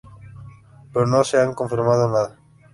Pero 0.91 1.05
no 1.05 1.23
se 1.23 1.37
ha 1.39 1.53
confirmado 1.53 2.07
nada. 2.09 2.39